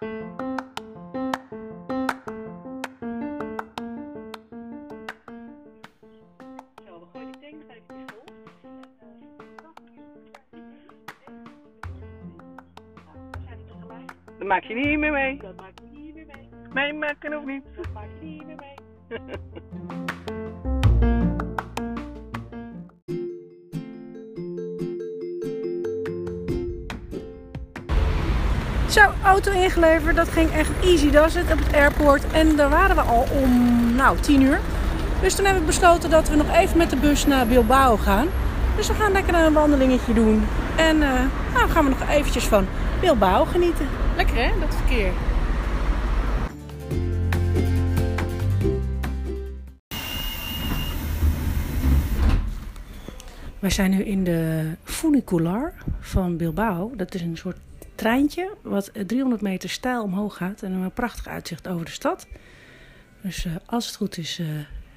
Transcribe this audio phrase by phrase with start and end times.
[0.00, 0.12] Zo, we
[7.12, 8.24] gooien die tank nog even vol.
[13.48, 13.58] Er.
[14.38, 15.38] Dat maak je niet meer mee.
[15.38, 16.48] Dat maak je niet meer mee.
[16.72, 17.64] Nee, maken of niet.
[17.76, 18.74] Dat maak je niet meer mee.
[28.90, 30.16] Zo, auto ingeleverd.
[30.16, 32.22] Dat ging echt easy does it op het airport.
[32.32, 34.60] En daar waren we al om, nou, 10 uur.
[35.22, 38.26] Dus toen heb ik besloten dat we nog even met de bus naar Bilbao gaan.
[38.76, 40.42] Dus we gaan lekker een wandelingetje doen.
[40.76, 41.10] En eh,
[41.54, 42.66] nou gaan we nog eventjes van
[43.00, 43.86] Bilbao genieten.
[44.16, 45.12] Lekker hè, dat verkeer.
[53.58, 56.92] Wij zijn nu in de funicular van Bilbao.
[56.96, 57.56] Dat is een soort
[58.00, 62.26] treintje wat 300 meter stijl omhoog gaat en een prachtig uitzicht over de stad.
[63.22, 64.46] Dus eh, als het goed is, eh,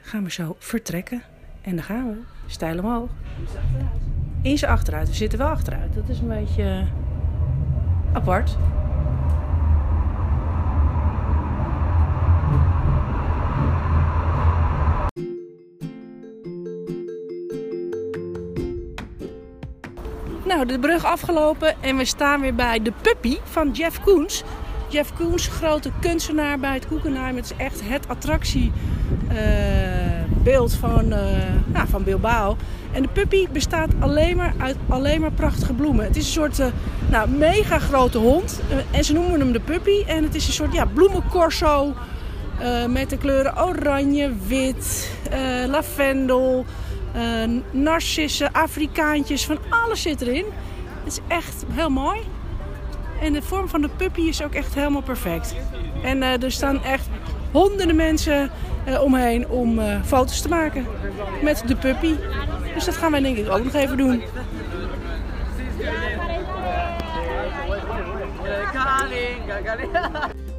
[0.02, 1.22] gaan we zo vertrekken.
[1.62, 3.10] En dan gaan we stijl omhoog.
[4.42, 5.08] In zijn achteruit.
[5.08, 5.94] We zitten wel achteruit.
[5.94, 6.88] Dat is een beetje eh,
[8.14, 8.58] apart.
[20.54, 24.44] Nou, de brug afgelopen en we staan weer bij de puppy van Jeff Koens.
[24.90, 27.36] Jeff Koens, grote kunstenaar bij het Guggenheim.
[27.36, 32.58] Het is echt het attractiebeeld van, eh, ja, van Bilbao.
[32.92, 36.06] En de puppy bestaat alleen maar uit alleen maar prachtige bloemen.
[36.06, 36.68] Het is een soort eh,
[37.10, 38.62] nou, mega grote hond.
[38.70, 40.04] Eh, en ze noemen hem de puppy.
[40.08, 41.94] En het is een soort ja, bloemencorso.
[42.90, 45.12] met de kleuren oranje, wit,
[45.68, 46.66] lavendel,
[47.72, 49.46] narcissen, Afrikaantjes.
[49.46, 50.46] Van alles zit erin.
[51.04, 52.20] Het is echt heel mooi.
[53.22, 55.56] En de vorm van de puppy is ook echt helemaal perfect.
[56.04, 57.08] En eh, er staan echt
[57.52, 58.52] honderden mensen
[58.86, 60.86] eh, omheen om eh, foto's te maken
[61.42, 62.16] met de puppy.
[62.74, 64.24] Dus dat gaan wij denk ik ook nog even doen.
[70.12, 70.53] En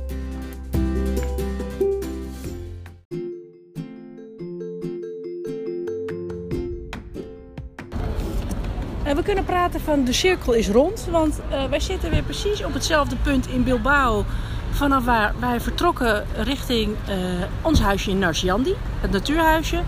[9.04, 11.06] we kunnen praten van de cirkel is rond.
[11.10, 14.24] Want eh, wij zitten weer precies op hetzelfde punt in Bilbao.
[14.70, 17.16] Vanaf waar wij vertrokken richting eh,
[17.62, 18.74] ons huisje in Narciandi.
[19.00, 19.82] Het natuurhuisje.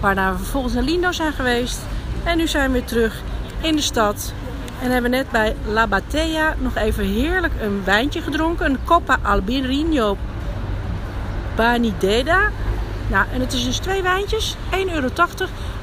[0.00, 1.80] Waarna we vervolgens naar Lindo zijn geweest.
[2.24, 3.22] En nu zijn we weer terug
[3.60, 4.32] in de stad.
[4.82, 8.66] En hebben net bij La Batea nog even heerlijk een wijntje gedronken.
[8.66, 10.16] Een Coppa Albirino
[11.56, 12.50] Banideda.
[13.10, 15.08] Nou, en het is dus twee wijntjes, 1,80 euro.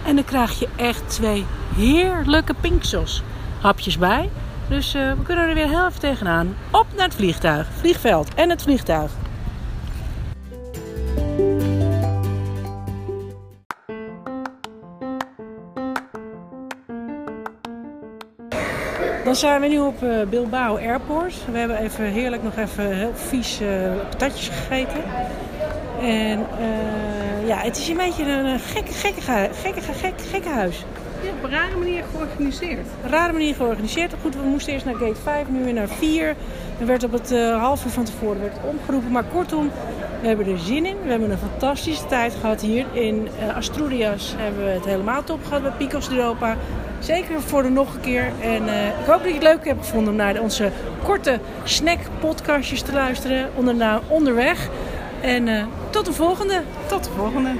[0.05, 3.23] En dan krijg je echt twee heerlijke pinksos
[3.61, 4.29] hapjes bij.
[4.69, 6.55] Dus eh, we kunnen er weer heel even tegenaan.
[6.71, 9.11] Op naar het vliegtuig, vliegveld en het vliegtuig.
[19.23, 21.35] Dan zijn we nu op eh, Bilbao Airport.
[21.51, 23.67] We hebben even heerlijk nog even heel vies eh,
[24.09, 25.03] patatjes gegeten.
[26.01, 26.45] En
[27.45, 30.85] ja, het is een beetje een gekke, gekke, gekke, gekke, gekke huis.
[31.23, 32.87] Ja, op een rare manier georganiseerd.
[33.03, 34.13] Een rare manier georganiseerd.
[34.21, 36.35] Goed, we moesten eerst naar gate 5, nu weer naar 4.
[36.79, 39.11] Er werd op het eh, half uur van tevoren werd omgeroepen.
[39.11, 39.71] Maar kortom,
[40.21, 40.95] we hebben er zin in.
[41.03, 42.85] We hebben een fantastische tijd gehad hier.
[42.91, 46.57] In eh, Asturias hebben we het helemaal top gehad bij Picos d'Europa.
[46.99, 48.31] Zeker voor de nog een keer.
[48.41, 50.71] En eh, ik hoop dat je het leuk hebt gevonden om naar onze
[51.03, 53.49] korte snack-podcastjes te luisteren.
[53.55, 54.69] Onder, onderweg.
[55.21, 55.47] En
[55.95, 56.63] tot de volgende.
[56.87, 57.55] Tot de volgende.